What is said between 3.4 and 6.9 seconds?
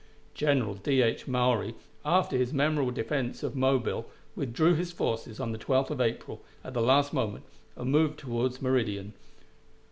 of Mobile, withdrew his forces on the 12th of April, at the